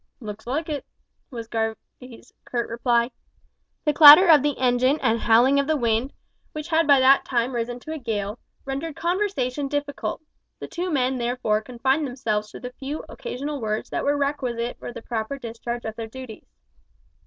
"Looks 0.19 0.47
like 0.47 0.67
it," 0.67 0.83
was 1.29 1.47
Garvie's 1.47 2.33
curt 2.43 2.67
reply. 2.69 3.11
The 3.85 3.93
clatter 3.93 4.25
of 4.27 4.41
the 4.41 4.57
engine 4.57 4.99
and 4.99 5.19
howling 5.19 5.59
of 5.59 5.67
the 5.67 5.77
wind, 5.77 6.11
which 6.53 6.69
had 6.69 6.87
by 6.87 6.99
that 6.99 7.23
time 7.23 7.53
risen 7.53 7.79
to 7.81 7.93
a 7.93 7.99
gale, 7.99 8.39
rendered 8.65 8.95
conversation 8.95 9.67
difficult; 9.67 10.23
the 10.57 10.67
two 10.67 10.89
men 10.89 11.19
therefore 11.19 11.61
confined 11.61 12.07
themselves 12.07 12.49
to 12.49 12.59
the 12.59 12.73
few 12.79 13.05
occasional 13.09 13.61
words 13.61 13.91
that 13.91 14.03
were 14.03 14.17
requisite 14.17 14.79
for 14.79 14.91
the 14.91 15.03
proper 15.03 15.37
discharge 15.37 15.85
of 15.85 15.95
their 15.95 16.07
duties. 16.07 16.47